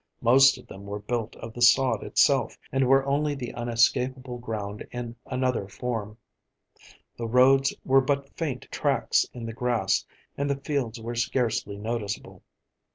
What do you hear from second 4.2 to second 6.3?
ground in another form.